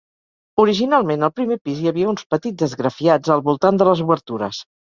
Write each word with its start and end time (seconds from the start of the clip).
Originalment, 0.63 1.25
al 1.27 1.33
primer 1.41 1.59
pis 1.69 1.83
hi 1.83 1.91
havia 1.93 2.09
uns 2.13 2.25
petits 2.35 2.69
esgrafiats 2.71 3.37
al 3.37 3.47
voltant 3.51 3.81
de 3.83 3.91
les 3.93 4.07
obertures. 4.09 4.69